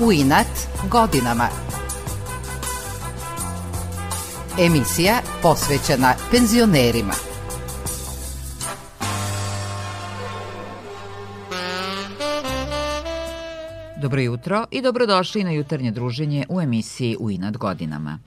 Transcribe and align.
u 0.00 0.12
inat 0.12 0.46
godinama. 0.90 1.48
Emisija 4.58 5.14
posvećena 5.42 6.14
penzionerima. 6.30 7.12
Dobro 14.02 14.20
jutro 14.20 14.64
i 14.70 14.82
dobrodošli 14.82 15.44
na 15.44 15.50
jutarnje 15.50 15.90
druženje 15.90 16.46
u 16.48 16.60
emisiji 16.60 17.16
U 17.20 17.30
inat 17.30 17.56
godinama. 17.56 18.18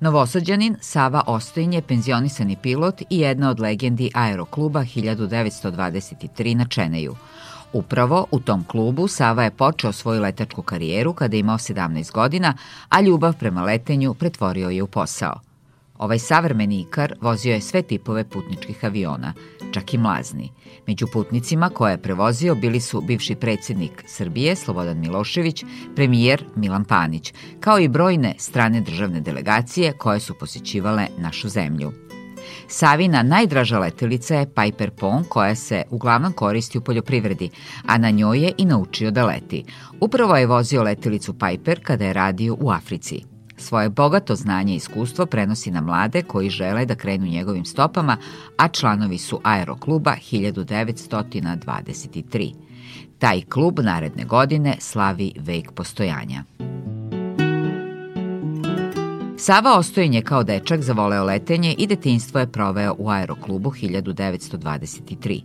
Novosađanin 0.00 0.76
Sava 0.80 1.22
Ostojin 1.26 1.72
je 1.72 1.82
penzionisani 1.82 2.56
pilot 2.62 3.02
i 3.10 3.18
jedna 3.18 3.50
od 3.50 3.60
legendi 3.60 4.10
aerokluba 4.14 4.80
1923 4.80 6.54
na 6.54 6.64
Čeneju. 6.64 7.16
Upravo 7.72 8.26
u 8.30 8.40
tom 8.40 8.64
klubu 8.64 9.08
Sava 9.08 9.44
je 9.44 9.50
počeo 9.50 9.92
svoju 9.92 10.22
letačku 10.22 10.62
karijeru 10.62 11.12
kada 11.12 11.36
je 11.36 11.40
imao 11.40 11.58
17 11.58 12.12
godina, 12.12 12.54
a 12.88 13.00
ljubav 13.00 13.36
prema 13.38 13.62
letenju 13.62 14.14
pretvorio 14.14 14.70
je 14.70 14.82
u 14.82 14.86
posao. 14.86 15.40
Ovaj 15.98 16.18
savremeni 16.18 16.80
ikar 16.80 17.14
vozio 17.20 17.54
je 17.54 17.60
sve 17.60 17.82
tipove 17.82 18.24
putničkih 18.24 18.84
aviona, 18.84 19.32
čak 19.72 19.94
i 19.94 19.98
mlazni. 19.98 20.52
Među 20.86 21.06
putnicima 21.12 21.68
koje 21.68 21.92
je 21.92 22.02
prevozio 22.02 22.54
bili 22.54 22.80
su 22.80 23.00
bivši 23.00 23.34
predsednik 23.34 24.04
Srbije 24.06 24.56
Slobodan 24.56 25.00
Milošević, 25.00 25.64
premijer 25.96 26.44
Milan 26.56 26.84
Panić, 26.84 27.34
kao 27.60 27.78
i 27.78 27.88
brojne 27.88 28.34
strane 28.38 28.80
državne 28.80 29.20
delegacije 29.20 29.92
koje 29.92 30.20
su 30.20 30.34
posjećivale 30.38 31.06
našu 31.18 31.48
zemlju. 31.48 32.05
Savina 32.68 33.22
najdraža 33.22 33.78
letelica 33.78 34.34
je 34.34 34.54
Piper 34.54 34.90
Pong 34.90 35.28
koja 35.28 35.54
se 35.54 35.82
uglavnom 35.90 36.32
koristi 36.32 36.78
u 36.78 36.80
poljoprivredi, 36.80 37.50
a 37.86 37.98
na 37.98 38.10
njoj 38.10 38.38
je 38.38 38.52
i 38.58 38.64
naučio 38.64 39.10
da 39.10 39.26
leti. 39.26 39.64
Upravo 40.00 40.36
je 40.36 40.46
vozio 40.46 40.82
letelicu 40.82 41.34
Piper 41.38 41.80
kada 41.82 42.04
je 42.04 42.12
radio 42.12 42.56
u 42.60 42.70
Africi. 42.70 43.22
Svoje 43.56 43.88
bogato 43.88 44.34
znanje 44.34 44.72
i 44.72 44.76
iskustvo 44.76 45.26
prenosi 45.26 45.70
na 45.70 45.80
mlade 45.80 46.22
koji 46.22 46.50
žele 46.50 46.86
da 46.86 46.94
krenu 46.94 47.26
njegovim 47.26 47.64
stopama, 47.64 48.16
a 48.56 48.68
članovi 48.68 49.18
su 49.18 49.40
Aerokluba 49.44 50.14
1923. 50.32 52.54
Taj 53.18 53.42
klub 53.42 53.80
naredne 53.80 54.24
godine 54.24 54.76
slavi 54.80 55.32
vek 55.38 55.72
postojanja. 55.72 56.44
Sava 59.38 59.78
Ostojen 59.78 60.14
je 60.14 60.22
kao 60.22 60.42
dečak 60.42 60.82
zavoleo 60.82 61.24
letenje 61.24 61.74
i 61.78 61.86
detinstvo 61.86 62.40
je 62.40 62.46
proveo 62.46 62.94
u 62.98 63.10
aeroklubu 63.10 63.70
1923. 63.70 65.40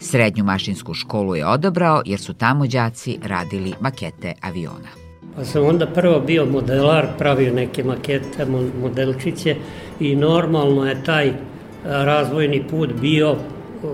Srednju 0.00 0.44
mašinsku 0.44 0.94
školu 0.94 1.36
je 1.36 1.46
odabrao 1.46 2.02
jer 2.06 2.20
su 2.20 2.34
tamo 2.34 2.66
đaci 2.66 3.18
radili 3.22 3.72
makete 3.80 4.32
aviona. 4.40 4.88
Pa 5.36 5.44
sam 5.44 5.64
onda 5.64 5.86
prvo 5.86 6.20
bio 6.20 6.46
modelar, 6.46 7.06
pravio 7.18 7.54
neke 7.54 7.84
makete, 7.84 8.46
modelčiće 8.82 9.56
i 10.00 10.16
normalno 10.16 10.86
je 10.86 11.04
taj 11.04 11.32
razvojni 11.84 12.62
put 12.70 12.92
bio 13.00 13.36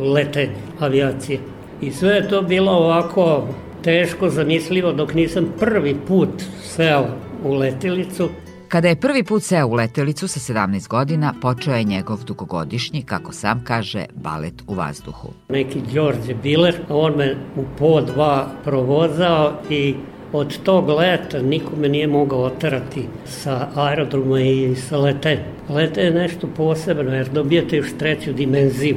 lete 0.01 0.51
avijacije. 0.81 1.39
I 1.81 1.91
sve 1.93 2.15
je 2.15 2.29
to 2.29 2.43
bilo 2.43 2.73
ovako 2.73 3.49
teško 3.83 4.31
zamislivo 4.31 4.93
dok 4.93 5.15
nisam 5.15 5.47
prvi 5.59 5.97
put 6.09 6.43
seo 6.63 7.07
u 7.45 7.55
letilicu. 7.55 8.29
Kada 8.69 8.89
je 8.89 8.97
prvi 8.97 9.23
put 9.25 9.43
seo 9.43 9.67
u 9.67 9.75
letelicu 9.75 10.29
sa 10.29 10.41
17 10.53 10.89
godina, 10.89 11.35
počeo 11.43 11.75
je 11.75 11.85
njegov 11.85 12.25
dugogodišnji, 12.25 13.03
kako 13.03 13.33
sam 13.33 13.65
kaže, 13.65 14.05
balet 14.15 14.63
u 14.67 14.75
vazduhu. 14.75 15.29
Neki 15.49 15.81
Đorđe 15.95 16.35
Biler, 16.43 16.75
on 16.89 17.17
me 17.17 17.37
u 17.57 17.65
po 17.79 18.01
dva 18.01 18.49
provozao 18.65 19.53
i 19.71 19.95
od 20.33 20.59
tog 20.63 20.89
leta 20.89 21.43
niko 21.43 21.77
me 21.77 21.89
nije 21.89 22.07
mogao 22.07 22.41
oterati 22.41 23.03
sa 23.25 23.69
aerodroma 23.75 24.41
i 24.41 24.77
sa 24.77 24.99
lete. 24.99 25.39
Lete 25.69 26.01
je 26.01 26.11
nešto 26.11 26.47
posebno 26.57 27.15
jer 27.15 27.29
dobijete 27.29 27.77
još 27.77 27.91
treću 27.99 28.33
dimenziju. 28.33 28.97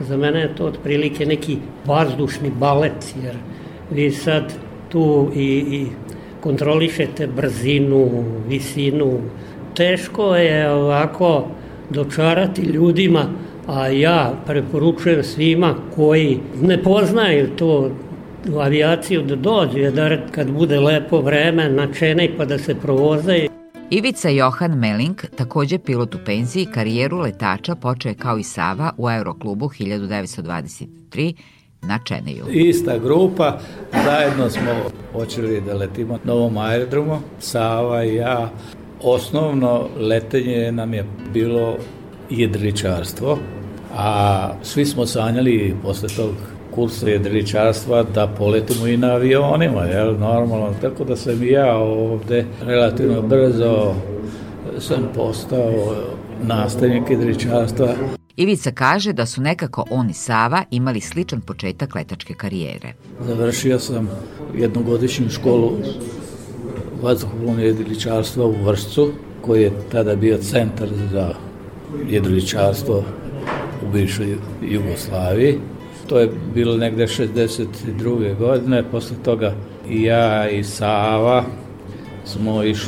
Za 0.00 0.16
mene 0.16 0.40
je 0.40 0.54
to 0.54 0.64
otprilike 0.64 1.26
neki 1.26 1.58
vazdušni 1.86 2.50
balet 2.50 3.14
jer 3.22 3.36
vi 3.90 4.10
sad 4.10 4.52
tu 4.88 5.30
i, 5.34 5.44
i 5.70 5.86
kontrolišete 6.46 7.26
brzinu, 7.26 8.24
visinu. 8.48 9.18
Teško 9.74 10.36
je 10.36 10.70
ovako 10.70 11.48
dočarati 11.90 12.62
ljudima, 12.62 13.24
a 13.66 13.88
ja 13.88 14.34
preporučujem 14.46 15.22
svima 15.24 15.74
koji 15.94 16.38
ne 16.62 16.82
poznaju 16.82 17.48
to 17.56 17.90
u 18.52 18.58
avijaciju 18.58 19.22
da 19.22 19.36
dođu, 19.36 19.78
jer 19.78 20.20
kad 20.30 20.50
bude 20.50 20.80
lepo 20.80 21.20
vreme 21.20 21.68
na 21.68 21.92
čenej 21.92 22.30
pa 22.36 22.44
da 22.44 22.58
se 22.58 22.74
provoze. 22.74 23.46
Ivica 23.90 24.28
Johan 24.28 24.78
Meling, 24.78 25.16
takođe 25.36 25.78
pilot 25.78 26.14
u 26.14 26.18
penziji, 26.26 26.66
karijeru 26.74 27.18
letača 27.18 27.74
počeo 27.74 28.10
je 28.10 28.14
kao 28.14 28.38
i 28.38 28.42
Sava 28.42 28.92
u 28.96 29.06
Aeroklubu 29.06 29.66
1923 29.66 31.34
na 31.82 31.98
Čeneju. 32.04 32.44
Ista 32.50 32.98
grupa, 32.98 33.58
zajedno 34.04 34.50
smo 34.50 34.72
počeli 35.12 35.60
da 35.60 35.74
letimo 35.74 36.18
novom 36.24 36.58
aerodromu, 36.58 37.18
Sava 37.38 38.04
i 38.04 38.14
ja. 38.14 38.50
Osnovno 39.02 39.88
letenje 39.98 40.72
nam 40.72 40.94
je 40.94 41.04
bilo 41.32 41.76
jedričarstvo, 42.30 43.38
a 43.94 44.50
svi 44.62 44.86
smo 44.86 45.06
sanjali 45.06 45.76
posle 45.82 46.08
tog 46.08 46.30
kursa 46.74 47.08
jedričarstva 47.08 48.02
da 48.02 48.26
poletimo 48.26 48.86
i 48.86 48.96
na 48.96 49.08
avionima, 49.08 49.84
jel, 49.84 50.18
normalno. 50.18 50.74
Tako 50.80 51.04
da 51.04 51.16
sam 51.16 51.42
i 51.42 51.50
ja 51.50 51.76
ovde 51.76 52.44
relativno 52.66 53.22
brzo 53.22 53.94
sam 54.78 55.08
postao 55.14 55.94
nastavnik 56.42 57.10
jedričarstva. 57.10 57.88
Ivica 58.36 58.70
kaže 58.70 59.12
da 59.12 59.26
su 59.26 59.40
nekako 59.40 59.84
on 59.90 60.10
i 60.10 60.14
Sava 60.14 60.64
imali 60.70 61.00
sličan 61.00 61.40
početak 61.40 61.94
letačke 61.94 62.34
karijere. 62.34 62.92
Završio 63.20 63.78
sam 63.78 64.08
jednogodišnju 64.54 65.30
školu 65.30 65.72
vazduhoplovnog 67.02 67.64
jedriličarstva 67.64 68.46
u 68.46 68.64
Vršcu, 68.64 69.12
koji 69.40 69.62
je 69.62 69.72
tada 69.92 70.16
bio 70.16 70.38
centar 70.38 70.88
za 71.12 71.34
jedriličarstvo 72.08 73.04
u 73.86 73.92
bivšoj 73.92 74.36
Jugoslaviji. 74.62 75.58
To 76.06 76.18
je 76.18 76.30
bilo 76.54 76.76
negde 76.76 77.06
62. 77.06 78.38
godine, 78.38 78.84
posle 78.90 79.16
toga 79.24 79.54
i 79.88 80.02
ja 80.02 80.50
i 80.50 80.64
Sava 80.64 81.44
smo 82.24 82.62
iš, 82.62 82.86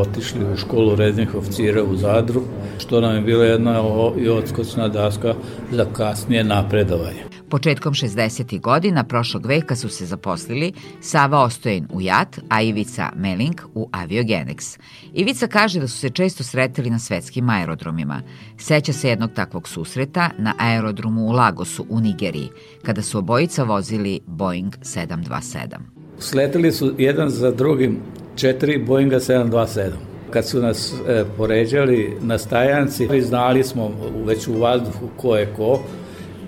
otišli 0.00 0.52
u 0.52 0.56
školu 0.56 0.94
rednih 0.94 1.34
oficira 1.34 1.82
u 1.82 1.96
Zadru, 1.96 2.42
što 2.78 3.00
nam 3.00 3.14
je 3.14 3.20
bila 3.20 3.44
jedna 3.44 3.82
i 4.18 4.28
odskočna 4.28 4.88
daska 4.88 5.34
za 5.70 5.86
kasnije 5.92 6.44
napredovanje. 6.44 7.32
Početkom 7.52 7.94
60. 7.94 8.60
godina 8.60 9.04
prošlog 9.04 9.46
veka 9.46 9.76
su 9.76 9.88
se 9.88 10.06
zaposlili 10.06 10.72
Sava 11.00 11.42
Ostojen 11.42 11.88
u 11.92 12.00
JAT, 12.00 12.38
a 12.48 12.62
Ivica 12.62 13.10
Meling 13.16 13.60
u 13.74 13.88
Aviogenex. 13.92 14.78
Ivica 15.12 15.46
kaže 15.46 15.80
da 15.80 15.88
su 15.88 15.98
se 15.98 16.10
često 16.10 16.44
sretili 16.44 16.90
na 16.90 16.98
svetskim 16.98 17.50
aerodromima. 17.50 18.22
Seća 18.58 18.92
se 18.92 19.08
jednog 19.08 19.30
takvog 19.34 19.68
susreta 19.68 20.30
na 20.38 20.54
aerodromu 20.58 21.26
u 21.26 21.32
Lagosu 21.32 21.86
u 21.88 22.00
Nigeriji, 22.00 22.48
kada 22.82 23.02
su 23.02 23.18
obojica 23.18 23.64
vozili 23.64 24.20
Boeing 24.26 24.72
727. 24.82 25.76
Sletili 26.18 26.72
su 26.72 26.94
jedan 26.98 27.30
za 27.30 27.50
drugim 27.50 27.98
četiri 28.36 28.84
Boeinga 28.84 29.20
727 29.20 30.11
kad 30.32 30.46
su 30.46 30.60
nas 30.60 30.94
e, 31.08 31.24
poređali 31.36 32.16
na 32.20 32.38
stajanci, 32.38 33.08
znali 33.20 33.64
smo 33.64 33.90
već 34.26 34.48
u 34.48 34.52
vazduhu 34.52 35.08
ko 35.16 35.36
je 35.36 35.46
ko, 35.56 35.80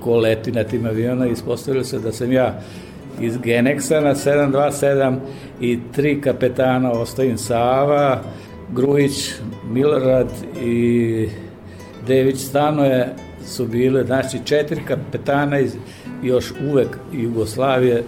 ko 0.01 0.17
leti 0.17 0.53
na 0.53 0.65
tim 0.65 0.87
aviona, 0.87 1.27
ispostavilo 1.27 1.85
se 1.85 1.99
da 1.99 2.13
sam 2.13 2.33
ja 2.33 2.61
iz 3.21 3.39
Genexa 3.39 4.01
na 4.01 4.15
727 4.15 5.17
i 5.61 5.79
tri 5.93 6.21
kapetana 6.21 6.93
Ostojin 6.93 7.39
Sava, 7.39 8.23
Grujić, 8.73 9.33
Milorad 9.71 10.29
i 10.63 11.29
Dević 12.07 12.39
Stanoje 12.39 13.15
su 13.47 13.67
bile, 13.67 14.05
znači 14.05 14.39
četiri 14.45 14.81
kapetana 14.89 15.59
iz 15.59 15.77
još 16.23 16.53
uvek 16.71 16.89
Jugoslavije. 17.13 18.03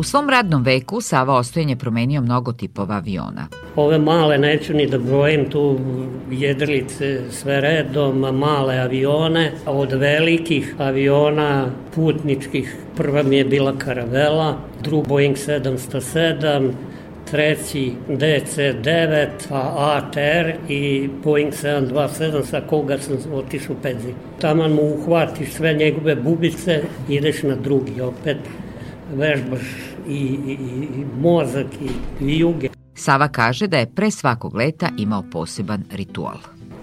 U 0.00 0.02
svom 0.02 0.30
radnom 0.30 0.62
veku 0.62 1.00
Sava 1.00 1.34
Ostojen 1.34 1.68
je 1.68 1.76
promenio 1.76 2.20
mnogo 2.20 2.52
tipova 2.52 2.94
aviona. 2.94 3.46
Ove 3.76 3.98
male, 3.98 4.38
neću 4.38 4.74
ni 4.74 4.86
da 4.86 4.98
brojim 4.98 5.50
tu 5.50 5.78
jedrlice 6.30 7.20
sve 7.30 7.60
redom, 7.60 8.18
male 8.18 8.78
avione, 8.78 9.52
od 9.66 9.92
velikih 9.92 10.74
aviona 10.78 11.66
putničkih, 11.94 12.76
prva 12.96 13.22
mi 13.22 13.36
je 13.36 13.44
bila 13.44 13.78
Karavela, 13.78 14.56
drug 14.82 15.08
Boeing 15.08 15.36
707, 15.36 16.70
treći 17.30 17.92
DC-9, 18.08 19.28
ATR 19.76 20.52
i 20.68 21.08
Boeing 21.24 21.52
727 21.52 22.44
sa 22.44 22.60
koga 22.60 22.98
sam 22.98 23.16
otišao 23.32 23.76
u 23.76 23.82
penziju. 23.82 24.14
Taman 24.40 24.72
mu 24.72 24.82
uhvatiš 24.82 25.52
sve 25.52 25.74
njegove 25.74 26.14
bubice, 26.14 26.82
ideš 27.08 27.42
na 27.42 27.54
drugi 27.54 28.00
opet 28.00 28.36
vežbaš 29.14 29.89
i, 30.08 30.38
i, 30.46 30.52
i 30.52 31.04
mozak 31.20 31.66
i, 31.82 32.24
i 32.24 32.38
juge. 32.38 32.68
Sava 32.94 33.28
kaže 33.28 33.66
da 33.66 33.78
je 33.78 33.86
pre 33.94 34.10
svakog 34.10 34.54
leta 34.54 34.88
imao 34.98 35.22
poseban 35.32 35.82
ritual. 35.92 36.38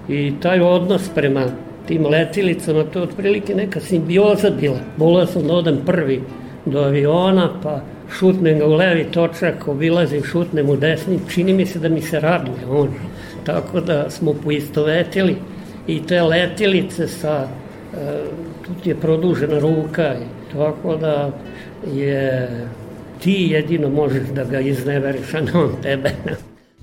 I 0.09 0.33
taj 0.41 0.59
odnos 0.59 1.09
prema 1.15 1.45
tim 1.87 2.05
letilicama, 2.05 2.83
to 2.83 2.99
je 2.99 3.03
otprilike 3.03 3.55
neka 3.55 3.79
simbioza 3.79 4.49
bila. 4.49 4.79
Volao 4.97 5.25
sam 5.25 5.47
da 5.47 5.53
odem 5.53 5.77
prvi 5.85 6.21
do 6.65 6.79
aviona, 6.79 7.49
pa 7.63 7.81
šutnem 8.19 8.59
ga 8.59 8.65
u 8.65 8.73
levi 8.73 9.03
točak, 9.11 9.67
obilazim, 9.67 10.23
šutnem 10.23 10.69
u 10.69 10.75
desni, 10.75 11.19
čini 11.29 11.53
mi 11.53 11.65
se 11.65 11.79
da 11.79 11.89
mi 11.89 12.01
se 12.01 12.19
raduje 12.19 12.65
on. 12.69 12.89
Tako 13.43 13.81
da 13.81 14.09
smo 14.09 14.33
poistovetili 14.33 15.35
i 15.87 16.01
te 16.07 16.21
letilice 16.21 17.07
sa, 17.07 17.47
e, 17.93 18.23
tu 18.63 18.89
je 18.89 18.95
produžena 18.95 19.59
ruka, 19.59 20.15
tako 20.53 20.95
da 20.95 21.31
je 21.93 22.49
ti 23.19 23.47
jedino 23.51 23.89
možeš 23.89 24.27
da 24.35 24.43
ga 24.43 24.59
izneveriš, 24.59 25.33
a 25.33 25.41
ne 25.41 25.53
on 25.53 25.71
tebe. 25.81 26.11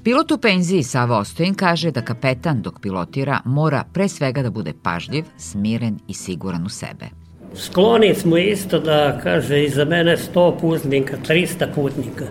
Pilot 0.05 0.31
u 0.31 0.39
penziji 0.39 0.83
Sava 0.83 1.19
Ostojin 1.19 1.55
kaže 1.55 1.91
da 1.91 2.03
kapetan 2.03 2.63
dok 2.63 2.81
pilotira 2.81 3.41
mora 3.45 3.85
pre 3.93 4.09
svega 4.09 4.43
da 4.43 4.51
bude 4.51 4.73
pažljiv, 4.83 5.25
smiren 5.39 5.99
i 6.09 6.15
siguran 6.15 6.67
u 6.67 6.69
sebe. 6.69 7.07
Skloni 7.55 8.15
smo 8.15 8.37
isto 8.37 8.79
da 8.79 9.21
kaže 9.23 9.65
iza 9.65 9.85
mene 9.85 10.17
100 10.17 10.61
putnika, 10.61 11.17
300 11.29 11.75
putnika. 11.75 12.25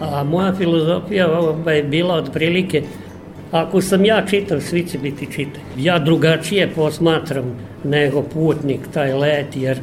A 0.00 0.24
moja 0.24 0.54
filozofija 0.54 1.28
je 1.74 1.82
bila 1.82 2.14
otprilike 2.14 2.82
Ako 3.54 3.80
sam 3.80 4.04
ja 4.04 4.22
čitav, 4.26 4.60
svi 4.60 4.86
će 4.86 4.98
biti 4.98 5.26
čitav. 5.32 5.62
Ja 5.78 5.98
drugačije 5.98 6.70
posmatram 6.74 7.44
nego 7.84 8.22
putnik 8.22 8.80
taj 8.94 9.12
let, 9.12 9.56
jer 9.56 9.78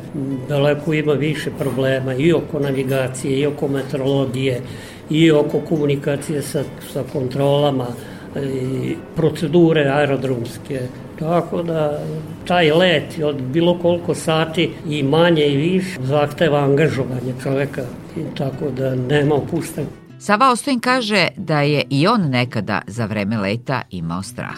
daleko 0.50 0.94
ima 0.94 1.14
više 1.14 1.50
problema 1.60 2.14
i 2.14 2.34
oko 2.34 2.60
navigacije, 2.60 3.40
i 3.40 3.46
oko 3.46 3.68
meteorologije, 3.68 4.62
i 5.10 5.32
oko 5.32 5.60
komunikacije 5.60 6.42
sa, 6.42 6.64
sa 6.94 7.04
kontrolama, 7.14 7.88
i 8.36 8.96
procedure 9.16 9.90
aerodromske. 9.90 10.82
Tako 11.20 11.64
da 11.64 12.04
taj 12.48 12.72
let 12.72 13.20
od 13.24 13.42
bilo 13.42 13.80
koliko 13.82 14.16
sati 14.16 14.70
i 14.90 15.04
manje 15.04 15.48
i 15.48 15.58
više 15.58 16.00
zahteva 16.04 16.60
angažovanje 16.60 17.34
čoveka 17.44 17.84
i 18.18 18.36
tako 18.38 18.70
da 18.70 18.96
nema 18.96 19.36
opuštanja. 19.36 20.01
Sava 20.22 20.52
Ostojin 20.52 20.80
kaže 20.80 21.28
da 21.38 21.62
je 21.62 21.84
i 21.90 22.08
on 22.08 22.30
nekada 22.30 22.82
za 22.88 23.06
vreme 23.06 23.38
leta 23.38 23.82
imao 23.90 24.24
strah. 24.24 24.58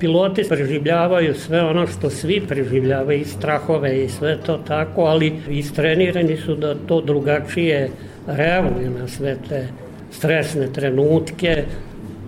Piloti 0.00 0.42
preživljavaju 0.48 1.34
sve 1.34 1.62
ono 1.62 1.86
što 1.86 2.10
svi 2.10 2.42
preživljavaju, 2.48 3.20
i 3.20 3.24
strahove 3.24 4.04
i 4.04 4.08
sve 4.08 4.38
to 4.46 4.56
tako, 4.56 5.02
ali 5.02 5.32
istrenirani 5.48 6.36
su 6.36 6.54
da 6.54 6.74
to 6.74 7.00
drugačije 7.00 7.90
reaguju 8.26 8.90
na 8.90 9.08
sve 9.08 9.36
te 9.48 9.68
stresne 10.10 10.72
trenutke. 10.72 11.64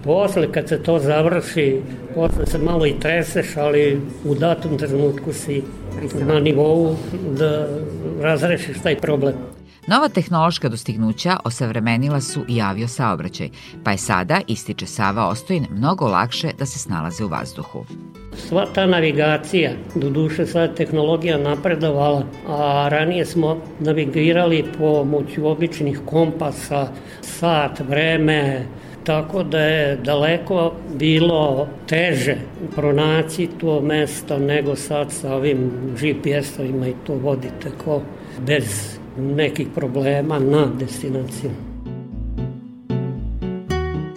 Posle 0.05 0.53
kad 0.53 0.69
se 0.69 0.83
to 0.83 0.99
završi, 0.99 1.81
posle 2.15 2.47
se 2.47 2.59
malo 2.59 2.87
i 2.87 3.01
treseš, 3.01 3.57
ali 3.57 4.01
u 4.25 4.35
datom 4.35 4.79
trenutku 4.79 5.33
si 5.33 5.63
na 6.27 6.41
nivou 6.41 6.97
da 7.39 7.69
razrešiš 8.21 8.79
taj 8.83 8.97
problem. 8.97 9.35
Nova 9.89 10.09
tehnološka 10.09 10.69
dostignuća 10.69 11.37
osavremenila 11.45 12.21
su 12.21 12.45
i 12.49 12.63
avio 12.63 12.89
saobraćaj, 12.89 13.49
pa 13.85 13.91
je 13.91 13.99
sada, 13.99 14.41
ističe 14.47 14.87
Sava 14.87 15.29
Ostojin, 15.29 15.67
mnogo 15.71 16.09
lakše 16.09 16.49
da 16.59 16.67
se 16.67 16.79
snalaze 16.79 17.25
u 17.25 17.29
vazduhu. 17.29 17.85
Sva 18.49 18.67
ta 18.75 18.87
navigacija, 18.87 19.71
do 19.95 20.11
duše 20.11 20.47
sva 20.47 20.69
tehnologija 20.69 21.39
napredovala, 21.39 22.23
a 22.49 22.89
ranije 22.91 23.27
smo 23.27 23.61
navigirali 23.81 24.65
pomoću 24.79 25.47
običnih 25.47 26.01
kompasa, 26.07 26.89
sat, 27.21 27.81
vreme, 27.89 28.67
tako 29.05 29.43
da 29.43 29.61
je 29.61 29.97
daleko 29.97 30.73
bilo 30.99 31.69
teže 31.89 32.37
pronaći 32.75 33.49
to 33.61 33.81
mesto 33.81 34.39
nego 34.39 34.77
sad 34.77 35.13
sa 35.13 35.35
ovim 35.35 35.71
GPS-ovima 36.01 36.89
i 36.89 36.95
to 37.07 37.15
vodite 37.15 37.71
ko 37.85 38.03
bez 38.47 38.99
nekih 39.19 39.69
problema 39.75 40.39
na 40.39 40.67
destinaciju. 40.79 41.51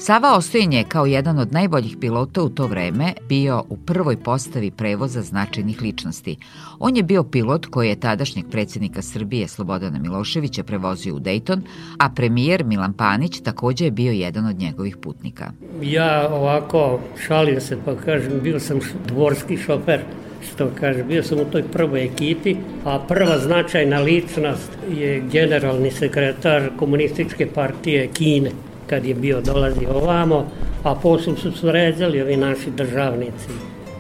Sava 0.02 0.38
Ostojin 0.38 0.74
je 0.74 0.84
kao 0.84 1.06
jedan 1.06 1.40
od 1.40 1.54
najboljih 1.54 1.98
pilota 2.00 2.44
u 2.44 2.50
to 2.50 2.68
vreme 2.68 3.14
bio 3.30 3.64
u 3.70 3.78
prvoj 3.78 4.18
postavi 4.18 4.72
prevoza 4.72 5.22
značajnih 5.22 5.82
ličnosti. 5.82 6.38
On 6.80 6.98
je 6.98 7.04
bio 7.04 7.24
pilot 7.24 7.66
koji 7.66 7.90
je 7.90 8.00
tadašnjeg 8.00 8.46
predsjednika 8.52 9.02
Srbije 9.02 9.48
Slobodana 9.48 10.00
Miloševića 10.00 10.64
prevozio 10.64 11.16
u 11.16 11.20
Dejton, 11.20 11.62
a 11.98 12.10
premijer 12.10 12.64
Milan 12.64 12.94
Panić 12.94 13.42
takođe 13.42 13.86
je 13.86 13.92
bio 13.92 14.12
jedan 14.12 14.46
od 14.46 14.60
njegovih 14.60 14.98
putnika. 14.98 15.52
Ja 15.82 16.30
ovako 16.32 17.00
šalim 17.28 17.62
se 17.62 17.78
pa 17.86 17.96
kažem, 17.96 18.40
bio 18.44 18.60
sam 18.60 18.80
dvorski 19.08 19.58
šofer 19.58 20.02
što 20.48 20.70
kaže, 20.80 21.04
bio 21.04 21.24
sam 21.24 21.40
u 21.40 21.46
toj 21.46 21.64
prvoj 21.64 22.04
ekipi, 22.04 22.56
a 22.86 23.00
prva 23.08 23.38
značajna 23.38 24.00
ličnost 24.00 24.72
je 24.98 25.24
generalni 25.32 25.92
sekretar 25.92 26.70
komunističke 26.78 27.48
partije 27.56 28.08
Kine, 28.08 28.52
kad 28.88 29.06
je 29.06 29.16
bio 29.16 29.42
dolazi 29.42 29.86
ovamo, 29.86 30.52
a 30.84 30.96
posle 30.96 31.36
su 31.36 31.52
sređali 31.52 32.22
ovi 32.22 32.38
naši 32.38 32.72
državnici 32.72 33.50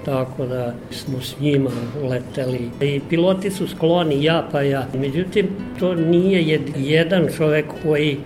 tako 0.05 0.45
da 0.45 0.73
smo 0.91 1.21
s 1.21 1.39
njima 1.39 1.69
leteli. 2.03 2.69
I 2.81 3.01
piloti 3.09 3.51
su 3.51 3.67
skloni, 3.67 4.23
ja 4.23 4.47
pa 4.51 4.61
ja. 4.61 4.87
Međutim, 4.93 5.47
to 5.79 5.95
nije 5.95 6.59
jedan 6.77 7.27
čovek 7.37 7.65
koji 7.83 8.17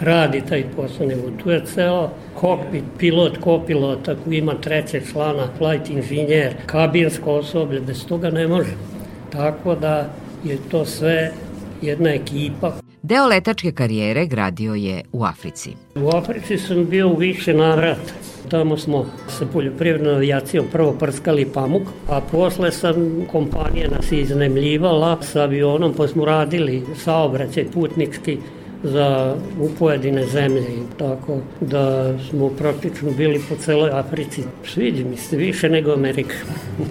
radi 0.00 0.42
taj 0.48 0.64
posao, 0.76 1.06
nego 1.06 1.22
tu 1.42 1.50
je 1.50 1.62
ceo 1.74 2.10
kokpit, 2.34 2.84
pilot, 2.98 3.38
kopilot, 3.38 4.08
ako 4.08 4.30
ima 4.30 4.54
treće 4.54 5.00
člana, 5.12 5.48
flight 5.58 5.90
inženjer, 5.90 6.54
kabinsko 6.66 7.32
osoblje, 7.32 7.80
bez 7.80 8.06
toga 8.06 8.30
ne 8.30 8.48
može. 8.48 8.72
Tako 9.32 9.74
da 9.74 10.10
je 10.44 10.58
to 10.70 10.84
sve 10.84 11.32
jedna 11.82 12.10
ekipa. 12.10 12.72
Deo 13.02 13.26
letačke 13.26 13.72
karijere 13.72 14.26
gradio 14.26 14.74
je 14.74 15.02
u 15.12 15.24
Africi. 15.24 15.70
U 15.94 16.16
Africi 16.16 16.58
sam 16.58 16.86
bio 16.86 17.08
u 17.08 17.16
više 17.16 17.54
navrata. 17.54 18.12
Tamo 18.48 18.76
smo 18.76 19.06
sa 19.28 19.46
poljoprivrednom 19.52 20.14
avijacijom 20.14 20.66
prvo 20.72 20.92
prskali 20.92 21.46
pamuk, 21.54 21.82
a 22.08 22.20
posle 22.20 22.72
sam 22.72 23.26
kompanija 23.32 23.88
nas 23.90 24.12
iznemljivala 24.12 25.22
sa 25.22 25.42
avionom, 25.42 25.94
pa 25.94 26.08
smo 26.08 26.24
radili 26.24 26.82
saobraćaj 27.04 27.64
putnički 27.74 28.38
za 28.82 29.36
u 29.60 29.68
pojedine 29.78 30.26
zemlje 30.26 30.60
i 30.60 30.98
tako 30.98 31.38
da 31.60 32.14
smo 32.18 32.48
praktično 32.48 33.10
bili 33.10 33.40
po 33.48 33.56
celoj 33.56 33.90
Africi. 33.92 34.42
Sviđa 34.64 35.04
mi 35.04 35.16
se 35.16 35.36
više 35.36 35.68
nego 35.68 35.92
Amerika. 35.92 36.34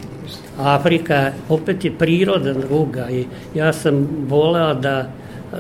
Afrika 0.78 1.32
opet 1.50 1.86
je 1.86 1.92
priroda 1.98 2.54
druga 2.54 3.10
i 3.10 3.26
ja 3.56 3.74
sam 3.74 4.08
voleo 4.28 4.74
da 4.74 5.10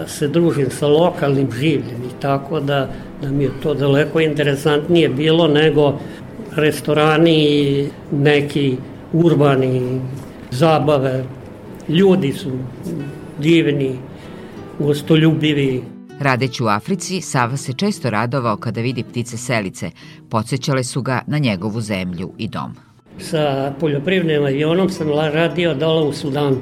se 0.07 0.27
družim 0.27 0.69
sa 0.69 0.87
lokalnim 0.87 1.51
življem 1.51 2.03
i 2.03 2.21
tako 2.21 2.59
da, 2.59 2.89
da 3.21 3.31
mi 3.31 3.43
je 3.43 3.51
to 3.63 3.73
daleko 3.73 4.19
interesantnije 4.19 5.09
bilo 5.09 5.47
nego 5.47 5.99
restorani 6.55 7.35
i 7.43 7.87
neki 8.11 8.77
urbani 9.13 10.01
zabave. 10.51 11.23
Ljudi 11.89 12.31
su 12.31 12.51
divni, 13.39 13.95
gostoljubivi, 14.79 15.83
Radeći 16.19 16.63
u 16.63 16.67
Africi, 16.67 17.21
Sava 17.21 17.57
se 17.57 17.73
često 17.73 18.09
radovao 18.09 18.57
kada 18.57 18.81
vidi 18.81 19.03
ptice 19.03 19.37
selice, 19.37 19.91
podsjećale 20.29 20.83
su 20.83 21.01
ga 21.01 21.21
na 21.27 21.37
njegovu 21.37 21.81
zemlju 21.81 22.31
i 22.37 22.47
dom. 22.47 22.75
Sa 23.19 23.73
poljoprivrednim 23.79 24.45
avionom 24.45 24.89
sam 24.89 25.09
radio 25.09 25.73
dole 25.73 26.07
u 26.07 26.13
Sudanu 26.13 26.57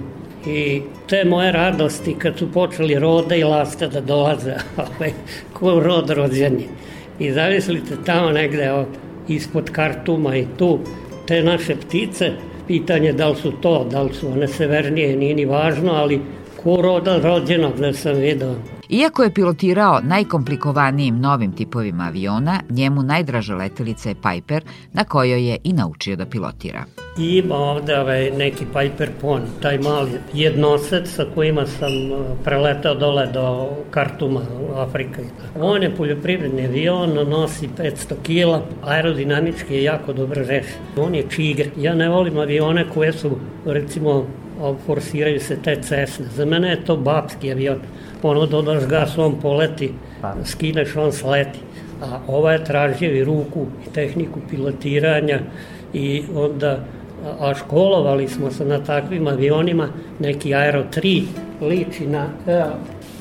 i 0.47 0.81
te 1.09 1.25
moje 1.25 1.51
radosti 1.51 2.15
kad 2.19 2.37
su 2.37 2.51
počeli 2.51 2.99
roda 2.99 3.35
i 3.35 3.43
laska 3.43 3.87
da 3.87 4.01
dolaze, 4.01 4.53
ovaj, 4.77 5.11
ko 5.53 5.79
rod 5.79 6.09
rođenje. 6.09 6.67
I 7.19 7.31
zamislite 7.31 7.95
tamo 8.05 8.31
negde 8.31 8.71
o, 8.71 8.85
ispod 9.27 9.71
kartuma 9.71 10.35
i 10.37 10.47
tu 10.57 10.79
te 11.27 11.43
naše 11.43 11.75
ptice, 11.75 12.31
pitanje 12.67 13.13
da 13.13 13.29
li 13.29 13.35
su 13.35 13.51
to, 13.51 13.87
da 13.91 14.01
li 14.01 14.13
su 14.13 14.31
one 14.31 14.47
severnije, 14.47 15.15
nije 15.15 15.35
ni 15.35 15.45
važno, 15.45 15.91
ali 15.91 16.21
ko 16.63 16.81
roda 16.81 17.17
rođenog 17.17 17.79
da 17.79 17.93
sam 17.93 18.13
vidio 18.13 18.55
Iako 18.89 19.23
je 19.23 19.33
pilotirao 19.33 19.99
najkomplikovanijim 20.03 21.19
novim 21.19 21.51
tipovima 21.51 22.03
aviona, 22.03 22.59
njemu 22.69 23.03
najdraža 23.03 23.55
letelica 23.55 24.09
je 24.09 24.15
Piper, 24.15 24.63
na 24.93 25.03
kojoj 25.03 25.49
je 25.49 25.57
i 25.63 25.73
naučio 25.73 26.15
da 26.15 26.25
pilotira. 26.25 26.85
Ima 27.17 27.55
ovde 27.55 27.99
ovaj, 27.99 28.31
neki 28.31 28.65
Piper 28.65 29.09
Pony, 29.21 29.45
taj 29.61 29.77
mali 29.79 30.11
jednosed 30.33 31.07
sa 31.07 31.25
kojima 31.35 31.65
sam 31.65 32.11
uh, 32.11 32.19
preletao 32.43 32.95
dole 32.95 33.27
do 33.27 33.69
Kartuma 33.91 34.39
u 34.39 34.79
Afrika. 34.79 35.21
On 35.59 35.83
je 35.83 35.95
poljoprivredni 35.95 36.65
avion, 36.65 37.29
nosi 37.29 37.69
500 37.77 38.13
kila, 38.23 38.61
aerodinamički 38.83 39.73
je 39.73 39.83
jako 39.83 40.13
dobro 40.13 40.43
rešen. 40.45 40.81
On 40.97 41.15
je 41.15 41.29
čigr. 41.29 41.67
Ja 41.77 41.95
ne 41.95 42.09
volim 42.09 42.37
avione 42.37 42.85
koje 42.93 43.13
su 43.13 43.37
recimo 43.65 44.27
forsiraju 44.85 45.39
se 45.39 45.57
te 45.63 45.75
cesne. 45.81 46.25
Za 46.35 46.45
mene 46.45 46.69
je 46.69 46.85
to 46.85 46.97
babski 46.97 47.51
avion. 47.51 47.79
Ono 48.23 48.45
dodaš 48.45 48.85
gas, 48.87 49.17
on 49.17 49.39
poleti, 49.41 49.93
pa. 50.21 50.35
skineš, 50.45 50.95
on 50.95 51.11
sleti. 51.11 51.59
A 52.01 52.19
ova 52.27 52.51
je 52.51 52.63
tražio 52.65 53.15
i 53.15 53.23
ruku, 53.23 53.67
i 53.87 53.93
tehniku 53.93 54.39
pilotiranja 54.49 55.39
i 55.93 56.23
onda 56.35 56.79
a 57.39 57.53
školovali 57.55 58.27
smo 58.27 58.51
se 58.51 58.65
na 58.65 58.83
takvim 58.83 59.27
avionima, 59.27 59.87
neki 60.19 60.55
Aero 60.55 60.83
3 60.95 61.23
liči 61.61 62.07
na, 62.07 62.27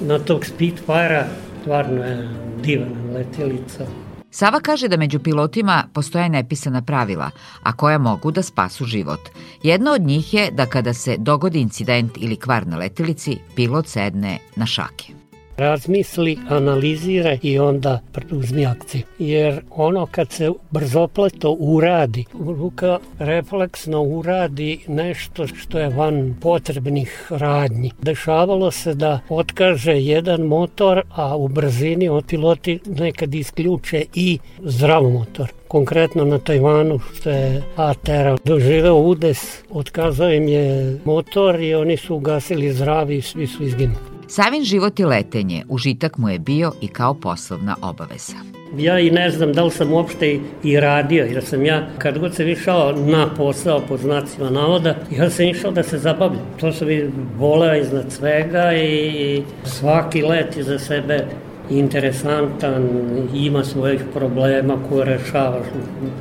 na 0.01 0.19
tog 0.19 0.47
Spitfire, 0.47 1.25
stvarno 1.61 2.05
je 2.05 2.29
divna 2.63 3.15
letjelica. 3.15 4.02
Sava 4.35 4.61
kaže 4.61 4.89
da 4.89 4.97
među 4.97 5.19
pilotima 5.19 5.85
postoje 5.93 6.29
nepisana 6.29 6.83
pravila, 6.83 7.31
a 7.63 7.73
koja 7.77 7.99
mogu 7.99 8.31
da 8.31 8.43
spasu 8.43 8.85
život. 8.85 9.21
Jedno 9.63 9.93
od 9.93 10.03
njih 10.03 10.35
je 10.35 10.51
da 10.51 10.67
kada 10.67 10.95
se 10.95 11.17
dogodi 11.19 11.61
incident 11.61 12.13
ili 12.17 12.37
kvar 12.37 12.67
na 12.67 12.77
letelici, 12.77 13.39
pilot 13.57 13.87
sedne 13.87 14.39
na 14.57 14.67
šake 14.67 15.22
razmisli, 15.57 16.39
analizira 16.49 17.37
i 17.43 17.59
onda 17.59 18.01
preduzmi 18.13 18.67
akciju. 18.67 19.03
Jer 19.19 19.61
ono 19.71 20.07
kad 20.07 20.33
se 20.33 20.51
brzopleto 20.71 21.57
uradi, 21.59 22.25
ruka 22.35 22.99
refleksno 23.19 24.03
uradi 24.03 24.79
nešto 24.89 25.47
što 25.47 25.79
je 25.79 25.89
van 25.89 26.35
potrebnih 26.41 27.27
radnji. 27.31 27.91
Dešavalo 28.03 28.71
se 28.71 28.95
da 28.95 29.21
otkaže 29.29 29.93
jedan 29.93 30.41
motor, 30.41 31.03
a 31.15 31.37
u 31.37 31.49
brzini 31.49 32.09
piloti 32.29 32.79
nekad 32.87 33.35
isključe 33.35 34.05
i 34.15 34.39
zdrav 34.63 35.03
motor 35.03 35.53
konkretno 35.73 36.25
na 36.25 36.39
Tajvanu 36.39 36.99
što 37.15 37.31
je 37.31 37.63
Atera 37.77 38.37
doživeo 38.45 38.95
udes, 38.95 39.63
otkazao 39.71 40.33
im 40.33 40.49
je 40.49 40.99
motor 41.05 41.61
i 41.61 41.75
oni 41.75 41.97
su 41.97 42.17
ugasili 42.17 42.73
zdravi 42.73 43.17
i 43.17 43.23
svi 43.23 43.47
su 43.47 43.63
izginuli. 43.63 44.12
Savin 44.35 44.65
život 44.65 45.01
i 45.01 45.05
letenje, 45.05 45.65
užitak 45.69 46.19
mu 46.19 46.29
je 46.29 46.39
bio 46.39 46.73
i 46.81 46.89
kao 46.89 47.15
poslovna 47.15 47.77
obaveza. 47.83 48.37
Ja 48.77 48.99
i 49.01 49.11
ne 49.11 49.31
znam 49.31 49.53
da 49.53 49.65
li 49.65 49.71
sam 49.71 49.93
uopšte 49.93 50.41
i 50.63 50.81
radio, 50.81 51.25
jer 51.25 51.45
sam 51.45 51.65
ja, 51.65 51.89
kad 51.99 52.19
god 52.19 52.35
sam 52.35 52.49
išao 52.49 52.93
na 52.93 53.35
posao 53.37 53.81
pod 53.89 54.01
znacima 54.01 54.51
navoda, 54.51 54.95
ja 55.11 55.31
sam 55.31 55.47
išao 55.47 55.71
da 55.71 55.83
se 55.83 55.99
zabavljam. 55.99 56.47
To 56.61 56.73
sam 56.73 56.91
i 56.91 57.11
voleo 57.39 57.75
iznad 57.75 58.13
svega 58.13 58.73
i 58.75 59.43
svaki 59.65 60.23
let 60.23 60.57
je 60.57 60.63
za 60.63 60.79
sebe 60.79 61.27
interesantan, 61.71 62.89
ima 63.35 63.65
svojih 63.65 64.01
problema 64.15 64.77
koje 64.89 65.05
rešavaš 65.05 65.67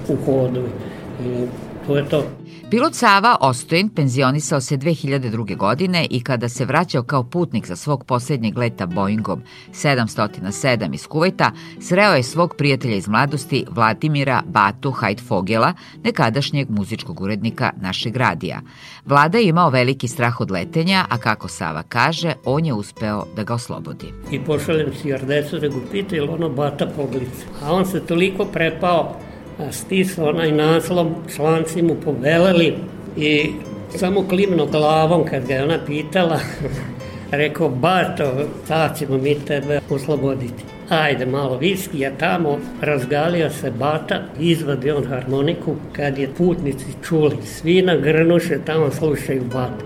u, 0.09 0.13
u 0.13 0.17
hodu 0.25 0.63
i 1.25 1.45
to 1.87 1.97
je 1.97 2.09
to. 2.09 2.23
Pilot 2.71 2.95
Sava 2.95 3.37
Ostojen 3.41 3.89
penzionisao 3.89 4.61
se 4.61 4.77
2002. 4.77 5.57
godine 5.57 6.07
i 6.09 6.23
kada 6.23 6.49
se 6.49 6.65
vraćao 6.65 7.03
kao 7.03 7.23
putnik 7.23 7.67
za 7.67 7.75
svog 7.75 8.05
poslednjeg 8.05 8.57
leta 8.57 8.85
Boeingom 8.85 9.41
707 9.71 10.93
iz 10.93 11.07
Kuvajta, 11.07 11.51
sreo 11.79 12.13
je 12.13 12.23
svog 12.23 12.55
prijatelja 12.57 12.95
iz 12.95 13.07
mladosti 13.07 13.65
Vladimira 13.69 14.43
Batu 14.45 14.91
Hajdfogela, 14.91 15.73
nekadašnjeg 16.03 16.69
muzičkog 16.69 17.21
urednika 17.21 17.71
našeg 17.81 18.15
radija. 18.15 18.61
Vlada 19.05 19.37
je 19.37 19.47
imao 19.47 19.69
veliki 19.69 20.07
strah 20.07 20.41
od 20.41 20.51
letenja, 20.51 21.05
a 21.09 21.17
kako 21.17 21.47
Sava 21.47 21.83
kaže, 21.83 22.33
on 22.45 22.65
je 22.65 22.73
uspeo 22.73 23.25
da 23.35 23.43
ga 23.43 23.53
oslobodi. 23.53 24.13
I 24.31 24.39
pošaljem 24.39 24.93
si 25.01 25.13
Ardesu 25.13 25.59
da 25.59 25.67
ga 25.67 25.75
pita 25.91 26.15
ili 26.15 26.27
ono 26.27 26.49
Bata 26.49 26.87
poglica. 26.95 27.45
A 27.63 27.73
on 27.73 27.85
se 27.85 28.05
toliko 28.05 28.45
prepao 28.45 29.15
stisao 29.71 30.29
onaj 30.29 30.51
naslov, 30.51 31.07
članci 31.35 31.81
mu 31.81 31.95
poveleli 31.95 32.73
i 33.17 33.51
samo 33.95 34.27
klimno 34.27 34.65
glavom 34.65 35.25
kad 35.25 35.47
ga 35.47 35.53
je 35.53 35.63
ona 35.63 35.79
pitala, 35.85 36.39
rekao, 37.31 37.69
Bato, 37.69 38.31
sad 38.67 38.97
ćemo 38.97 39.17
mi 39.17 39.35
tebe 39.35 39.79
osloboditi. 39.89 40.63
Ajde, 40.89 41.25
malo 41.25 41.57
viski, 41.57 42.05
a 42.05 42.11
tamo 42.17 42.59
razgalio 42.81 43.49
se 43.49 43.71
Bata, 43.71 44.21
izvadi 44.39 44.91
on 44.91 45.05
harmoniku, 45.05 45.75
kad 45.93 46.17
je 46.17 46.29
putnici 46.37 46.85
čuli, 47.07 47.37
svi 47.45 47.81
na 47.81 47.95
grnuše 47.97 48.59
tamo 48.65 48.91
slušaju 48.91 49.43
Bata. 49.53 49.85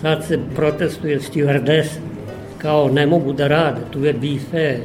Sad 0.00 0.24
se 0.26 0.38
protestuje 0.56 1.20
stewardess, 1.20 1.86
kao 2.58 2.88
ne 2.88 3.06
mogu 3.06 3.32
da 3.32 3.48
rade, 3.48 3.80
tu 3.90 4.04
je 4.04 4.12
bife, 4.12 4.78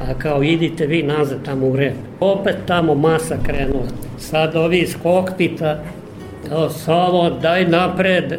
a 0.00 0.14
kao 0.18 0.42
idite 0.42 0.86
vi 0.86 1.02
nazad 1.02 1.44
tamo 1.44 1.66
u 1.66 1.76
red. 1.76 1.94
Opet 2.20 2.56
tamo 2.66 2.94
masa 2.94 3.36
krenula. 3.42 3.86
Sad 4.18 4.56
ovi 4.56 4.78
iz 4.78 4.96
kokpita, 5.02 5.82
kao 6.48 6.70
samo 6.70 7.30
daj 7.30 7.64
napred, 7.68 8.32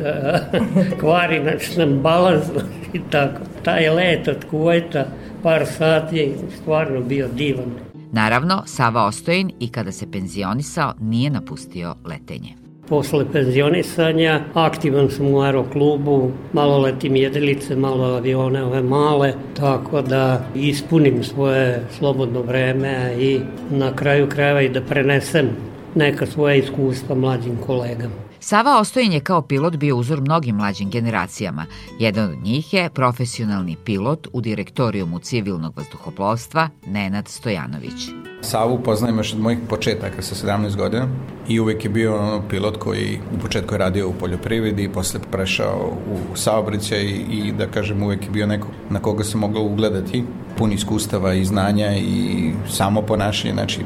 kvari 1.00 1.42
znači 1.42 1.80
nam 1.80 2.00
balans 2.00 2.46
i 2.94 3.00
tako. 3.10 3.40
Taj 3.64 3.90
let 3.90 4.28
od 4.28 4.46
Kuvajta, 4.50 5.06
par 5.44 5.66
sati, 5.66 6.34
stvarno 6.62 7.02
bio 7.02 7.28
divan. 7.28 7.72
Naravno, 8.12 8.64
Sava 8.66 9.06
Ostojin 9.06 9.52
i 9.60 9.68
kada 9.68 9.92
se 9.92 10.12
penzionisao 10.12 10.94
nije 11.00 11.30
napustio 11.30 11.96
letenje. 12.06 12.67
Posle 12.90 13.26
penzionisanja 13.32 14.42
aktivan 14.54 15.10
sam 15.10 15.28
u 15.28 15.42
aeroklubu, 15.42 16.32
malo 16.54 16.78
letim 16.80 17.16
jedilice, 17.16 17.76
malo 17.76 18.04
avione 18.04 18.64
ove 18.64 18.82
male, 18.82 19.34
tako 19.58 20.02
da 20.02 20.46
ispunim 20.56 21.24
svoje 21.24 21.82
slobodno 21.98 22.42
vreme 22.42 23.16
i 23.20 23.40
na 23.72 23.96
kraju 23.96 24.30
krajeva 24.30 24.62
i 24.62 24.70
da 24.70 24.82
prenesem 24.82 25.50
neka 25.96 26.26
svoja 26.26 26.56
iskustva 26.56 27.16
mlađim 27.16 27.58
kolegama. 27.66 28.27
Sava 28.40 28.80
Ostojin 28.80 29.14
je 29.14 29.20
kao 29.20 29.42
pilot 29.42 29.76
bio 29.76 29.98
uzor 29.98 30.22
mnogim 30.22 30.56
mlađim 30.56 30.90
generacijama. 30.90 31.66
Jedan 32.00 32.30
od 32.30 32.44
njih 32.44 32.74
je 32.74 32.90
profesionalni 32.90 33.76
pilot 33.86 34.28
u 34.34 34.42
direktorijumu 34.42 35.20
civilnog 35.20 35.78
vazduhoplovstva 35.78 36.70
Nenad 36.86 37.28
Stojanović. 37.28 38.10
Savu 38.42 38.80
poznajem 38.84 39.18
još 39.18 39.34
od 39.34 39.40
mojih 39.40 39.60
početaka 39.70 40.22
sa 40.22 40.48
17 40.48 40.76
godina 40.76 41.08
i 41.48 41.60
uvek 41.60 41.84
je 41.84 41.90
bio 41.90 42.18
ono 42.18 42.42
pilot 42.50 42.78
koji 42.78 43.20
u 43.36 43.40
početku 43.40 43.74
je 43.74 43.78
radio 43.78 44.10
u 44.10 44.14
poljoprivredi 44.14 44.84
i 44.84 44.92
posle 44.92 45.20
prešao 45.32 45.98
u 46.12 46.36
saobraćaj 46.36 47.02
i, 47.02 47.26
i 47.32 47.52
da 47.52 47.68
kažem 47.68 48.04
uvek 48.04 48.24
je 48.24 48.30
bio 48.30 48.48
neko 48.48 48.68
na 48.90 49.00
koga 49.00 49.24
se 49.24 49.38
moglo 49.38 49.62
ugledati 49.62 50.24
pun 50.58 50.72
iskustava 50.72 51.34
i 51.34 51.46
znanja 51.46 51.96
i 51.98 52.52
samo 52.70 53.02
ponašanje, 53.02 53.54
znači 53.54 53.82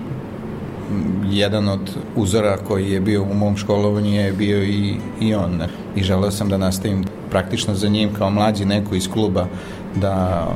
jedan 1.29 1.69
od 1.69 1.98
uzora 2.15 2.57
koji 2.57 2.91
je 2.91 3.00
bio 3.00 3.24
u 3.24 3.33
mom 3.33 3.57
školovanju 3.57 4.12
je 4.12 4.31
bio 4.31 4.63
i, 4.63 4.95
i 5.21 5.36
on. 5.36 5.62
I 5.95 6.03
želeo 6.03 6.31
sam 6.31 6.50
da 6.50 6.57
nastavim 6.57 7.03
praktično 7.29 7.75
za 7.75 7.88
njim 7.88 8.13
kao 8.13 8.29
mlađi 8.29 8.65
neko 8.65 8.95
iz 8.95 9.10
kluba 9.10 9.48
da 9.95 10.48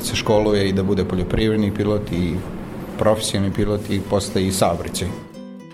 se 0.00 0.16
školuje 0.16 0.68
i 0.68 0.72
da 0.72 0.82
bude 0.82 1.04
poljoprivredni 1.04 1.74
pilot 1.74 2.12
i 2.12 2.34
profesionalni 2.98 3.54
pilot 3.54 3.90
i 3.90 4.00
postaje 4.10 4.46
i 4.46 4.52
saobraćaj. 4.52 5.08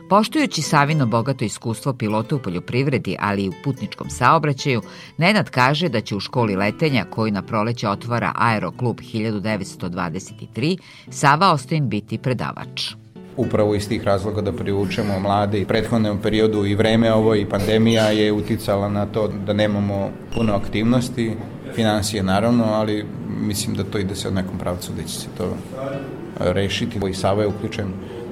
Poštujući 0.08 0.62
Savino 0.62 1.06
bogato 1.06 1.44
iskustvo 1.44 1.92
pilota 1.92 2.36
u 2.36 2.38
poljoprivredi, 2.38 3.16
ali 3.20 3.44
i 3.44 3.48
u 3.48 3.52
putničkom 3.64 4.10
saobraćaju, 4.10 4.82
Nenad 5.18 5.50
kaže 5.50 5.88
da 5.88 6.00
će 6.00 6.16
u 6.16 6.20
školi 6.20 6.56
letenja, 6.56 7.04
koju 7.10 7.32
na 7.32 7.42
proleće 7.42 7.88
otvara 7.88 8.32
Aeroklub 8.36 8.96
1923, 8.96 10.78
Sava 11.10 11.52
Ostojin 11.52 11.88
biti 11.88 12.18
predavač 12.18 12.94
upravo 13.36 13.74
iz 13.74 13.88
tih 13.88 14.04
razloga 14.04 14.40
da 14.40 14.52
privučemo 14.52 15.18
mlade 15.20 15.60
i 15.60 15.64
prethodnom 15.64 16.18
periodu 16.18 16.66
i 16.66 16.74
vreme 16.74 17.12
ovo 17.12 17.34
i 17.34 17.46
pandemija 17.46 18.04
je 18.04 18.32
uticala 18.32 18.88
na 18.88 19.06
to 19.06 19.28
da 19.46 19.52
nemamo 19.52 20.10
puno 20.34 20.54
aktivnosti, 20.54 21.36
financije 21.74 22.22
naravno, 22.22 22.64
ali 22.64 23.04
mislim 23.40 23.76
da 23.76 23.84
to 23.84 23.98
ide 23.98 24.14
se 24.14 24.28
od 24.28 24.34
nekom 24.34 24.58
pravcu 24.58 24.92
da 24.96 25.02
će 25.02 25.14
se 25.14 25.28
to 25.38 25.56
rešiti. 26.40 26.98
I 27.10 27.14
Sava 27.14 27.42
je 27.42 27.48
uključen 27.48 27.86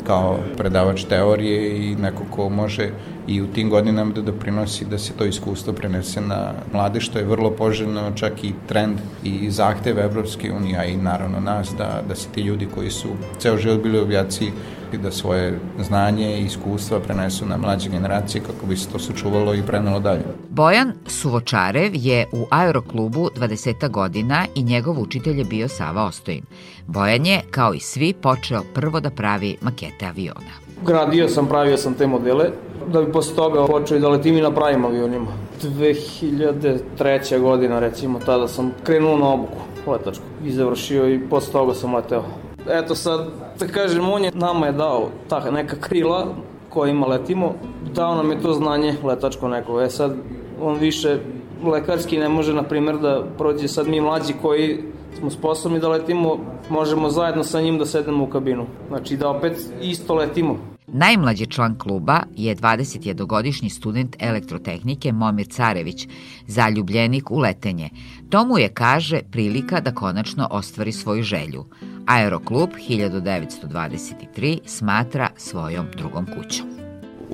kao 0.07 0.39
predavač 0.57 1.05
teorije 1.05 1.91
i 1.91 1.95
neko 1.95 2.23
ko 2.31 2.49
može 2.49 2.91
i 3.27 3.43
u 3.43 3.47
tim 3.47 3.71
godinama 3.71 4.13
da 4.13 4.23
doprinosi 4.23 4.85
da 4.85 4.99
se 4.99 5.13
to 5.13 5.25
iskustvo 5.25 5.73
prenese 5.73 6.21
na 6.21 6.53
mlade, 6.73 7.01
što 7.01 7.19
je 7.19 7.25
vrlo 7.25 7.51
poželjno, 7.51 8.13
čak 8.15 8.45
i 8.45 8.53
trend 8.67 8.99
i 9.25 9.51
zahtev 9.51 9.99
Evropske 9.99 10.53
unije, 10.53 10.79
a 10.79 10.85
i 10.85 10.97
naravno 10.97 11.41
nas, 11.41 11.71
da, 11.79 12.03
da 12.09 12.15
se 12.15 12.29
ti 12.29 12.41
ljudi 12.41 12.69
koji 12.75 12.91
su 12.91 13.09
ceo 13.39 13.57
život 13.57 13.83
bili 13.83 13.99
u 13.99 14.03
avijaciji 14.03 14.51
da 14.99 15.11
svoje 15.11 15.59
znanje 15.79 16.41
i 16.41 16.45
iskustva 16.45 17.01
prenesu 17.01 17.47
na 17.47 17.57
mlađe 17.57 17.91
generacije 17.91 18.43
kako 18.43 18.67
bi 18.67 18.77
se 18.77 18.89
to 18.89 18.99
sačuvalo 18.99 19.55
i 19.55 19.63
prenelo 19.63 20.01
dalje. 20.01 20.23
Bojan 20.51 20.93
Suvočarev 21.07 21.91
je 21.95 22.27
u 22.33 22.47
aeroklubu 22.51 23.31
20 23.37 23.91
godina 23.91 24.47
i 24.55 24.63
njegov 24.63 25.01
učitelj 25.01 25.39
je 25.39 25.45
bio 25.45 25.69
Sava 25.69 26.05
Ostojin. 26.05 26.43
Bojan 26.87 27.27
je, 27.27 27.41
kao 27.51 27.75
i 27.75 27.81
svi, 27.81 28.13
počeo 28.13 28.63
prvo 28.75 29.01
da 29.01 29.11
pravi 29.11 29.57
makete 29.61 30.07
aviona. 30.07 30.55
Gradio 30.87 31.29
sam, 31.29 31.49
pravio 31.49 31.77
sam 31.77 31.95
te 31.95 32.07
modele, 32.07 32.51
da 32.89 33.03
bi 33.03 33.13
posle 33.13 33.37
toga 33.37 33.67
počeo 33.67 33.97
i 33.97 34.01
da 34.01 34.09
letim 34.09 34.37
i 34.37 34.43
na 34.43 34.51
pravim 34.51 34.85
avionima. 34.85 35.27
2003. 35.63 37.41
godina, 37.41 37.79
recimo, 37.79 38.19
tada 38.27 38.49
sam 38.49 38.73
krenuo 38.85 39.19
na 39.19 39.29
obuku 39.29 39.59
letačku 39.87 40.25
i 40.45 40.53
završio 40.53 41.09
i 41.09 41.21
posle 41.31 41.53
toga 41.53 41.75
sam 41.75 41.95
leteo. 41.95 42.25
Eto 42.71 42.95
sad, 42.95 43.27
da 43.59 43.67
kažem, 43.67 44.09
on 44.09 44.25
je 44.25 44.31
nama 44.35 44.67
je 44.67 44.73
dao 44.73 45.09
ta 45.29 45.51
neka 45.51 45.77
krila 45.81 46.27
kojima 46.69 47.07
letimo, 47.07 47.55
dao 47.95 48.15
nam 48.15 48.31
je 48.31 48.41
to 48.41 48.53
znanje 48.53 48.95
letačko 49.03 49.49
neko. 49.49 49.81
E 49.83 49.91
sad, 49.91 50.15
on 50.63 50.79
više 50.79 51.19
lekarski 51.65 52.19
ne 52.19 52.29
može, 52.29 52.55
na 52.55 52.63
primjer, 52.63 52.99
da 52.99 53.25
prođe 53.39 53.69
sad 53.69 53.89
mi 53.89 54.01
mlađi 54.01 54.35
koji 54.43 54.79
smo 55.19 55.31
sposobni 55.31 55.81
da 55.81 55.89
letimo, 55.89 56.39
možemo 56.71 57.11
zajedno 57.11 57.45
sa 57.45 57.61
njim 57.61 57.79
da 57.79 57.87
sedemo 57.87 58.25
u 58.25 58.27
kabinu. 58.27 58.67
Znači 58.89 59.17
da 59.17 59.29
opet 59.29 59.59
isto 59.83 60.15
letimo. 60.15 60.74
Najmlađi 60.97 61.47
član 61.47 61.79
kluba 61.79 62.23
je 62.37 62.57
21-godišnji 62.57 63.71
student 63.71 64.17
elektrotehnike 64.19 65.13
Momir 65.13 65.47
Carević, 65.47 66.09
zaljubljenik 66.47 67.31
u 67.31 67.39
letenje. 67.39 67.91
To 68.31 68.45
mu 68.45 68.59
je, 68.59 68.69
kaže, 68.69 69.21
prilika 69.31 69.81
da 69.81 69.95
konačno 69.95 70.49
ostvari 70.51 70.93
svoju 70.93 71.23
želju. 71.23 71.65
Aeroklub 72.07 72.71
1923 72.89 74.59
smatra 74.67 75.29
svojom 75.37 75.87
drugom 75.97 76.27
kućom 76.27 76.84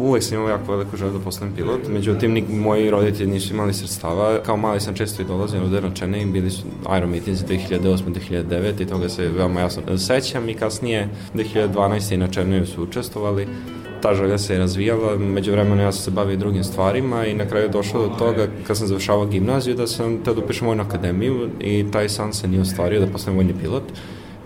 uvek 0.00 0.23
sam 0.23 0.38
imao 0.38 0.49
jako 0.49 0.76
veliku 0.76 0.97
želju 0.97 1.12
da 1.12 1.19
postanem 1.19 1.54
pilot, 1.54 1.80
međutim 1.88 2.33
ni, 2.33 2.45
moji 2.50 2.90
roditelji 2.90 3.30
nisu 3.30 3.54
imali 3.54 3.75
sredstava. 3.75 4.38
Kao 4.47 4.57
mali 4.57 4.80
sam 4.80 4.95
često 4.95 5.23
i 5.23 5.25
dolazio 5.25 5.62
ovde 5.62 5.80
na 5.80 5.95
Čene 5.95 6.23
i 6.23 6.26
bili 6.26 6.50
su 6.50 6.62
aeromitinzi 6.87 7.45
2008-2009 7.45 8.83
i 8.83 8.87
toga 8.87 9.09
se 9.09 9.28
veoma 9.28 9.61
jasno 9.61 9.99
sećam 9.99 10.49
i 10.49 10.54
kasnije 10.54 11.09
2012. 11.35 12.14
i 12.14 12.16
na 12.16 12.28
Černeju 12.28 12.66
su 12.66 12.83
učestvovali 12.83 13.47
ta 14.02 14.14
želja 14.14 14.38
se 14.38 14.52
je 14.52 14.59
razvijala, 14.59 15.16
među 15.19 15.52
vremena 15.52 15.83
ja 15.83 15.92
sam 15.92 16.02
se 16.02 16.11
bavio 16.11 16.37
drugim 16.37 16.64
stvarima 16.64 17.26
i 17.26 17.35
na 17.35 17.47
kraju 17.47 17.64
je 17.64 17.69
došlo 17.69 18.09
do 18.09 18.14
toga 18.14 18.47
kad 18.66 18.76
sam 18.76 18.87
završavao 18.87 19.26
gimnaziju 19.26 19.75
da 19.75 19.87
sam 19.87 20.19
teo 20.25 20.35
da 20.35 20.40
upišem 20.40 20.66
vojnu 20.66 20.83
akademiju 20.83 21.49
i 21.61 21.85
taj 21.92 22.09
san 22.09 22.33
se 22.33 22.49
nije 22.49 22.62
ostvario 22.62 23.00
da 23.00 23.07
postanem 23.07 23.37
vojni 23.37 23.54
pilot. 23.62 23.83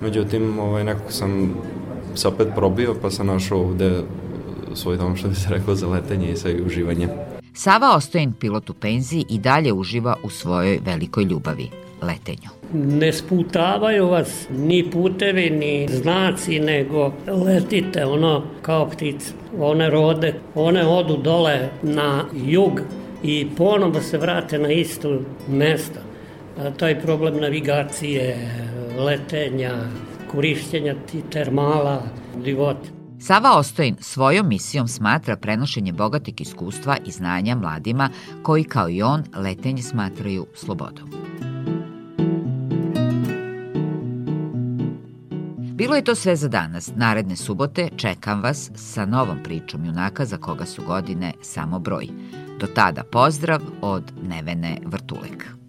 Međutim, 0.01 0.59
ovaj, 0.59 0.85
nekako 0.85 1.13
sam 1.13 1.55
se 2.15 2.29
opet 2.29 2.49
probio 2.55 2.95
pa 3.03 3.11
sam 3.11 3.27
našao 3.27 3.61
ovde 3.61 4.03
svoj 4.77 4.97
dom, 4.97 5.17
što 5.17 5.29
bi 5.29 5.35
se 5.35 5.49
rekao, 5.51 5.75
za 5.75 5.89
letenje 5.89 6.33
i 6.33 6.37
sve 6.37 6.63
uživanje. 6.67 7.09
Sava 7.53 7.97
Ostojin, 7.97 8.33
pilot 8.33 8.71
u 8.71 8.75
penziji, 8.75 9.25
i 9.29 9.39
dalje 9.39 9.73
uživa 9.73 10.17
u 10.23 10.31
svojoj 10.31 10.79
velikoj 10.85 11.25
ljubavi, 11.25 11.69
letenju. 12.03 12.49
Ne 12.73 13.13
sputavaju 13.13 14.09
vas 14.09 14.49
ni 14.51 14.91
putevi, 14.91 15.51
ni 15.51 15.89
znaci, 15.93 16.61
nego 16.61 17.13
letite 17.27 18.07
ono 18.07 18.43
kao 18.63 18.91
ptice. 18.91 19.33
One 19.59 19.91
rode, 19.91 20.35
one 20.55 20.87
odu 20.87 21.17
dole 21.17 21.69
na 21.83 22.25
jug 22.47 22.81
i 23.23 23.47
ponovo 23.57 24.01
se 24.01 24.19
vrate 24.19 24.59
na 24.59 24.73
isto 24.73 25.21
mesto. 25.49 26.01
A 26.59 26.71
to 26.71 26.87
je 26.87 27.01
problem 27.01 27.41
navigacije, 27.41 28.51
letenja, 28.99 29.75
korišćenja 30.31 30.95
termala, 31.31 32.03
života. 32.45 33.04
Sava 33.27 33.59
Ostojin 33.59 33.97
svojom 34.01 34.49
misijom 34.49 34.89
smatra 34.89 35.37
prenošenje 35.37 35.93
bogatih 35.93 36.41
iskustva 36.41 36.97
i 37.07 37.11
znanja 37.11 37.57
mladima 37.57 38.11
koji 38.43 38.65
kao 38.65 38.91
i 38.91 39.03
on 39.03 39.25
letenje 39.37 39.83
smatraju 39.83 40.47
slobodom. 40.55 41.11
Bilo 45.75 45.97
je 45.97 46.05
to 46.05 46.15
sve 46.15 46.37
za 46.37 46.49
danas. 46.49 46.91
Naredne 46.97 47.37
subote 47.37 47.89
čekam 47.97 48.43
vas 48.43 48.71
sa 48.75 49.07
novom 49.07 49.39
pričom 49.45 49.85
junaka 49.85 50.25
za 50.25 50.37
koga 50.37 50.67
su 50.67 50.83
godine 50.87 51.33
samo 51.43 51.79
broj. 51.79 52.09
Do 52.61 52.67
tada 52.67 53.03
pozdrav 53.03 53.61
od 53.81 54.13
Nevene 54.23 54.79
Vrtulje. 54.87 55.64